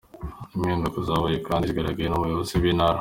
Impinduka 0.55 0.97
zabaye 1.07 1.37
kandi 1.47 1.67
zagaragaye 1.69 2.07
no 2.09 2.17
mu 2.17 2.23
bayobozi 2.25 2.53
b’intara. 2.61 2.99